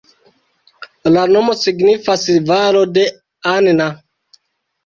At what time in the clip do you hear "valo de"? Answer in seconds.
2.49-3.05